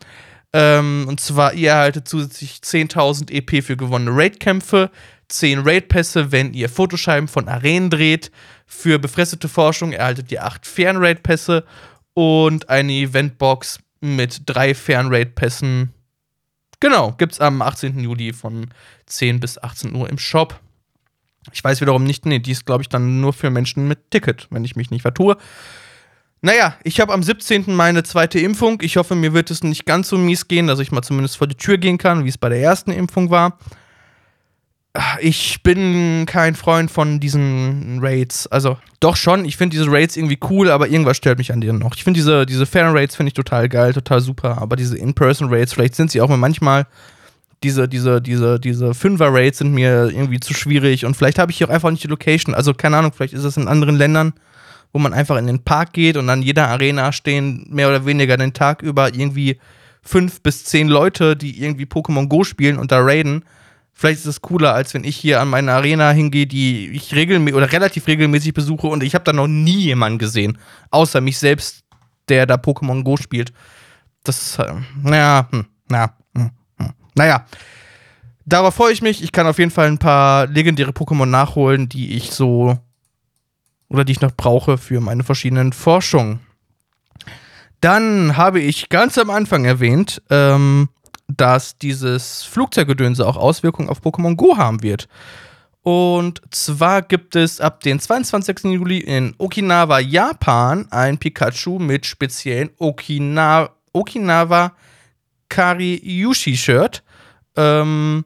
[0.53, 4.91] Ähm, und zwar, ihr erhaltet zusätzlich 10.000 EP für gewonnene Raid-Kämpfe,
[5.33, 8.31] 10 Raid-Pässe, wenn ihr Fotoscheiben von Arenen dreht.
[8.65, 11.65] Für befristete Forschung erhaltet ihr 8 Fernraid-Pässe
[12.13, 15.93] und eine Eventbox mit 3 Fernraid-Pässen.
[16.79, 17.99] Genau, gibt's am 18.
[17.99, 18.67] Juli von
[19.07, 20.59] 10 bis 18 Uhr im Shop.
[21.51, 24.47] Ich weiß wiederum nicht, nee, die ist, glaube ich, dann nur für Menschen mit Ticket,
[24.49, 25.37] wenn ich mich nicht vertue.
[26.41, 27.73] Naja, ich habe am 17.
[27.73, 28.81] meine zweite Impfung.
[28.81, 31.47] Ich hoffe, mir wird es nicht ganz so mies gehen, dass ich mal zumindest vor
[31.47, 33.57] die Tür gehen kann, wie es bei der ersten Impfung war.
[35.21, 38.45] Ich bin kein Freund von diesen Raids.
[38.47, 41.79] Also, doch schon, ich finde diese Raids irgendwie cool, aber irgendwas stört mich an denen
[41.79, 41.95] noch.
[41.95, 45.95] Ich finde diese, diese Fan-Raids finde ich total geil, total super, aber diese In-Person-Raids, vielleicht
[45.95, 46.85] sind sie auch manchmal
[47.63, 51.69] diese, diese, diese, diese Fünfer-Raids sind mir irgendwie zu schwierig und vielleicht habe ich hier
[51.69, 52.53] auch einfach nicht die Location.
[52.53, 54.33] Also, keine Ahnung, vielleicht ist es in anderen Ländern
[54.93, 58.37] wo man einfach in den Park geht und an jeder Arena stehen mehr oder weniger
[58.37, 59.59] den Tag über irgendwie
[60.03, 63.43] fünf bis zehn Leute, die irgendwie Pokémon Go spielen und da raiden.
[64.03, 67.55] Vielleicht ist es cooler, als wenn ich hier an meine Arena hingehe, die ich regelmäßig
[67.55, 70.57] oder relativ regelmäßig besuche und ich habe da noch nie jemanden gesehen,
[70.91, 71.85] außer mich selbst,
[72.27, 73.53] der da Pokémon Go spielt.
[74.25, 76.93] Das äh, naja, hm, na, hm, hm.
[77.15, 77.45] naja.
[78.45, 79.23] Darauf freue ich mich.
[79.23, 82.77] Ich kann auf jeden Fall ein paar legendäre Pokémon nachholen, die ich so
[83.87, 86.41] oder die ich noch brauche für meine verschiedenen Forschungen.
[87.79, 90.89] Dann habe ich ganz am Anfang erwähnt, ähm,
[91.27, 95.07] dass dieses Flugzeuggedönse auch Auswirkungen auf Pokémon Go haben wird.
[95.81, 98.63] Und zwar gibt es ab dem 22.
[98.65, 104.73] Juli in Okinawa, Japan, ein Pikachu mit speziellen Okina Okinawa
[105.49, 107.03] Kariushi-Shirt.
[107.57, 108.23] Ähm,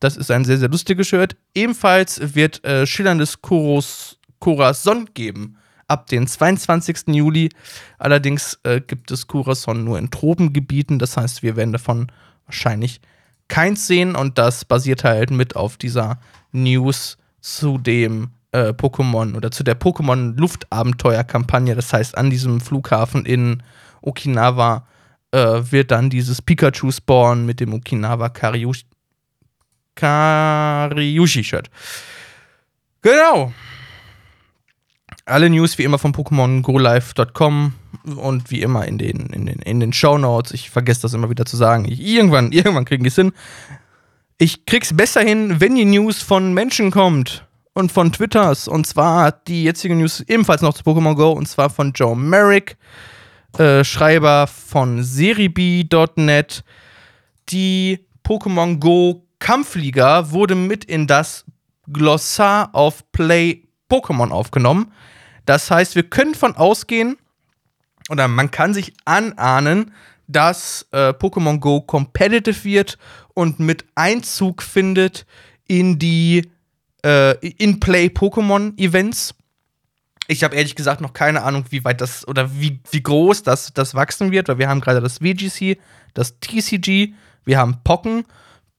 [0.00, 1.36] das ist ein sehr, sehr lustiges Shirt.
[1.54, 5.56] Ebenfalls wird äh, schillerndes Kuros, Corazon geben
[5.88, 7.08] ab dem 22.
[7.08, 7.48] Juli.
[7.98, 10.98] Allerdings äh, gibt es Curacon nur in Tropengebieten.
[10.98, 12.12] Das heißt, wir werden davon
[12.48, 13.00] wahrscheinlich
[13.46, 14.16] keins sehen.
[14.16, 16.18] Und das basiert halt mit auf dieser
[16.52, 21.74] News zu dem äh, Pokémon oder zu der Pokémon-Luftabenteuer-Kampagne.
[21.74, 23.62] Das heißt, an diesem Flughafen in
[24.02, 24.86] Okinawa
[25.30, 28.84] äh, wird dann dieses Pikachu spawnen mit dem Okinawa Kariushi.
[29.94, 31.70] Kariushi-Shirt.
[33.02, 33.52] Genau
[35.28, 37.72] alle News wie immer von Pokémon GoLive.com
[38.16, 40.52] und wie immer in den, in den, in den Show Notes.
[40.52, 41.84] Ich vergesse das immer wieder zu sagen.
[41.86, 43.32] Ich, irgendwann, irgendwann kriegen die es hin.
[44.38, 48.68] Ich krieg's besser hin, wenn die News von Menschen kommt und von Twitters.
[48.68, 52.76] Und zwar die jetzige News ebenfalls noch zu Pokémon Go und zwar von Joe Merrick,
[53.58, 56.64] äh, Schreiber von Seribi.net.
[57.48, 61.44] Die Pokémon Go Kampfliga wurde mit in das
[61.90, 64.92] Glossar of Play Pokémon aufgenommen.
[65.48, 67.16] Das heißt, wir können von ausgehen,
[68.10, 69.94] oder man kann sich anahnen,
[70.26, 72.98] dass äh, Pokémon Go competitive wird
[73.32, 75.24] und mit Einzug findet
[75.66, 76.50] in die
[77.02, 79.36] äh, In-Play-Pokémon-Events.
[80.26, 83.72] Ich habe ehrlich gesagt noch keine Ahnung, wie weit das oder wie, wie groß das,
[83.72, 85.78] das wachsen wird, weil wir haben gerade das VGC,
[86.12, 87.14] das TCG,
[87.46, 88.26] wir haben Pocken.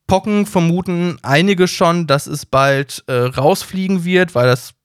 [0.06, 4.76] Pocken vermuten einige schon, dass es bald äh, rausfliegen wird, weil das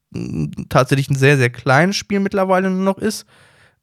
[0.69, 3.27] tatsächlich ein sehr, sehr kleines Spiel mittlerweile nur noch ist.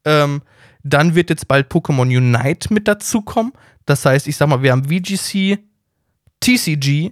[0.06, 0.42] Ähm,
[0.84, 3.54] dann wird jetzt bald Pokémon Unite mit dazukommen.
[3.86, 5.60] Das heißt, ich sag mal, wir haben VGC,
[6.40, 7.12] TCG,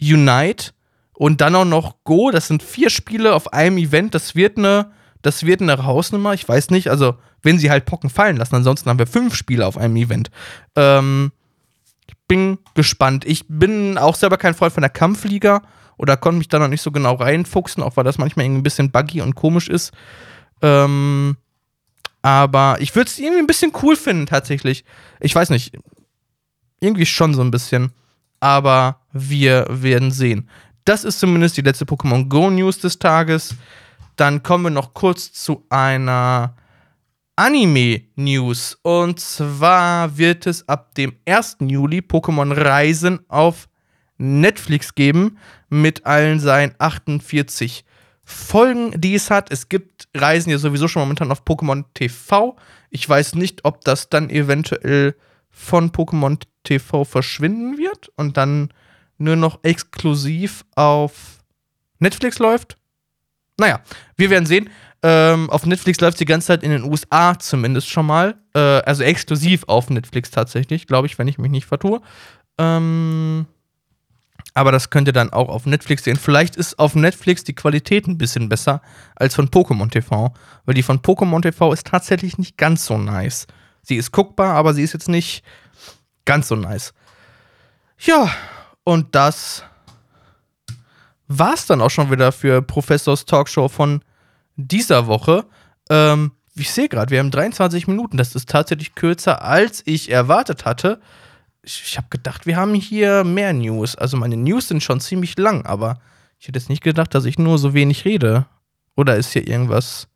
[0.00, 0.72] Unite
[1.12, 2.30] und dann auch noch Go.
[2.30, 4.14] Das sind vier Spiele auf einem Event.
[4.14, 6.34] Das wird eine, das wird eine Hausnummer.
[6.34, 8.56] Ich weiß nicht, also wenn sie halt Pocken fallen lassen.
[8.56, 10.30] Ansonsten haben wir fünf Spiele auf einem Event.
[10.76, 11.32] Ähm,
[12.06, 13.24] ich bin gespannt.
[13.24, 15.62] Ich bin auch selber kein Freund von der Kampfliga
[15.96, 18.64] oder konnte mich da noch nicht so genau reinfuchsen, auch weil das manchmal irgendwie ein
[18.64, 19.92] bisschen buggy und komisch ist.
[20.62, 21.36] Ähm,
[22.22, 24.84] aber ich würde es irgendwie ein bisschen cool finden, tatsächlich.
[25.20, 25.76] Ich weiß nicht.
[26.80, 27.92] Irgendwie schon so ein bisschen.
[28.40, 30.48] Aber wir werden sehen.
[30.84, 33.54] Das ist zumindest die letzte Pokémon Go News des Tages.
[34.16, 36.56] Dann kommen wir noch kurz zu einer
[37.36, 38.78] Anime-News.
[38.82, 41.58] Und zwar wird es ab dem 1.
[41.60, 43.68] Juli Pokémon Reisen auf
[44.24, 47.84] Netflix geben mit allen seinen 48
[48.24, 49.52] Folgen, die es hat.
[49.52, 52.56] Es gibt Reisen ja sowieso schon momentan auf Pokémon TV.
[52.90, 55.14] Ich weiß nicht, ob das dann eventuell
[55.50, 58.72] von Pokémon TV verschwinden wird und dann
[59.18, 61.40] nur noch exklusiv auf
[61.98, 62.78] Netflix läuft.
[63.58, 63.80] Naja,
[64.16, 64.70] wir werden sehen.
[65.02, 68.36] Ähm, auf Netflix läuft die ganze Zeit in den USA zumindest schon mal.
[68.54, 72.00] Äh, also exklusiv auf Netflix tatsächlich, glaube ich, wenn ich mich nicht vertue.
[72.58, 73.46] Ähm,
[74.54, 76.16] aber das könnt ihr dann auch auf Netflix sehen.
[76.16, 78.80] Vielleicht ist auf Netflix die Qualität ein bisschen besser
[79.16, 80.32] als von Pokémon TV,
[80.64, 83.48] weil die von Pokémon TV ist tatsächlich nicht ganz so nice.
[83.82, 85.44] Sie ist guckbar, aber sie ist jetzt nicht
[86.24, 86.94] ganz so nice.
[87.98, 88.30] Ja,
[88.84, 89.64] und das
[91.26, 94.02] war's dann auch schon wieder für Professors Talkshow von
[94.56, 95.44] dieser Woche.
[95.90, 98.16] Ähm, ich sehe gerade, wir haben 23 Minuten.
[98.16, 101.00] Das ist tatsächlich kürzer, als ich erwartet hatte
[101.64, 103.96] ich, ich habe gedacht, wir haben hier mehr News.
[103.96, 105.98] Also meine News sind schon ziemlich lang, aber
[106.38, 108.46] ich hätte jetzt nicht gedacht, dass ich nur so wenig rede.
[108.96, 110.08] Oder ist hier irgendwas.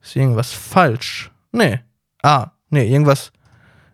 [0.00, 1.30] Ist irgendwas falsch?
[1.52, 1.80] Nee.
[2.22, 3.32] Ah, nee, irgendwas.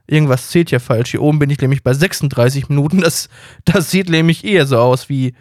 [0.06, 1.12] Irgendwas zählt hier falsch.
[1.12, 3.00] Hier oben bin ich nämlich bei 36 Minuten.
[3.00, 3.28] Das,
[3.64, 5.34] das sieht nämlich eher so aus wie.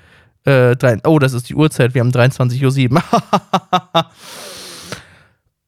[0.46, 1.94] Äh, drei, oh, das ist die Uhrzeit.
[1.94, 3.04] Wir haben 23.07 Uhr.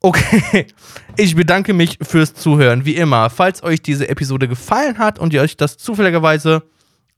[0.03, 0.65] Okay,
[1.15, 2.85] ich bedanke mich fürs Zuhören.
[2.85, 6.63] Wie immer, falls euch diese Episode gefallen hat und ihr euch das zufälligerweise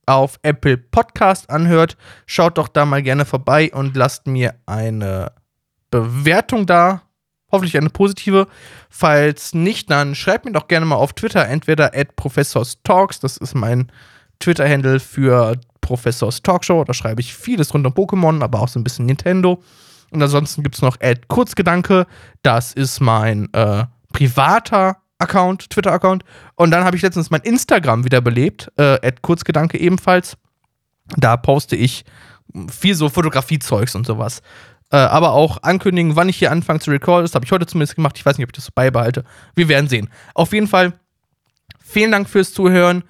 [0.06, 5.32] auf Apple Podcast anhört, schaut doch da mal gerne vorbei und lasst mir eine
[5.92, 7.04] Bewertung da.
[7.54, 8.48] Hoffentlich eine positive.
[8.90, 13.56] Falls nicht, dann schreibt mir doch gerne mal auf Twitter, entweder at ProfessorsTalks, das ist
[13.56, 13.92] mein
[14.40, 16.84] Twitter-Handle für Professors Talkshow.
[16.84, 19.64] Da schreibe ich vieles rund um Pokémon, aber auch so ein bisschen Nintendo.
[20.14, 22.06] Und ansonsten gibt es noch Ad Kurzgedanke.
[22.44, 26.24] Das ist mein äh, privater Account, Twitter-Account.
[26.56, 28.72] Und dann habe ich letztens mein Instagram wieder belebt.
[28.78, 30.38] Äh, Ad Kurzgedanke ebenfalls.
[31.18, 32.06] Da poste ich
[32.70, 34.42] viel so Fotografiezeugs und sowas.
[34.92, 37.24] Äh, aber auch ankündigen, wann ich hier anfange zu recorden.
[37.24, 38.16] Das habe ich heute zumindest gemacht.
[38.18, 39.24] Ich weiß nicht, ob ich das so beibehalte.
[39.56, 40.10] Wir werden sehen.
[40.36, 40.94] Auf jeden Fall,
[41.84, 43.04] vielen Dank fürs Zuhören.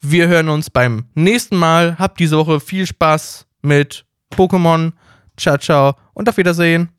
[0.00, 1.96] Wir hören uns beim nächsten Mal.
[1.98, 4.92] Habt diese Woche viel Spaß mit Pokémon.
[5.40, 6.90] Ciao, ciao und auf Wiedersehen.